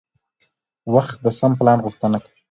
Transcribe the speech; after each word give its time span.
وخت 0.93 1.17
د 1.25 1.27
سم 1.39 1.51
پلان 1.59 1.79
غوښتنه 1.85 2.17
کوي 2.23 2.31